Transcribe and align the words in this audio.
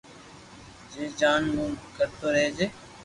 جي 0.93 1.03
جان 1.19 1.41
مون 1.59 1.71
ڪرتو 1.99 2.27
رھجي 2.35 2.67